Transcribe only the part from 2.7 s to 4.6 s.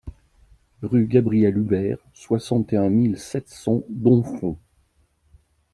et un mille sept cents Domfront